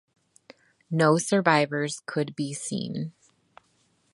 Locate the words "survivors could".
1.19-2.35